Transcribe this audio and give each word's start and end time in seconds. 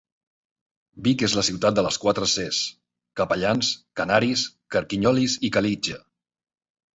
Vic 1.07 1.23
és 1.27 1.35
la 1.39 1.43
ciutat 1.49 1.75
de 1.79 1.83
les 1.87 1.99
quatre 2.05 2.29
ces: 2.31 2.61
capellans, 3.21 3.69
canaris, 4.01 4.47
carquinyolis 4.77 5.37
i 5.51 5.53
calitja. 5.59 6.01